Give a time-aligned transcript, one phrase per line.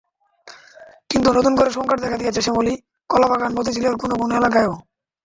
[1.09, 2.73] কিন্তু নতুন করে সংকট দেখা দিয়েছে শ্যামলী,
[3.09, 4.73] কলাবাগান, মতিঝিলের কোনো কোনো এলাকায়ও।